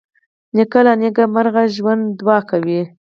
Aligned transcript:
نیکه 0.55 0.79
له 0.85 0.93
نیکمرغه 1.01 1.63
ژوند 1.75 2.03
دعا 2.19 2.37
کوي. 2.49 2.81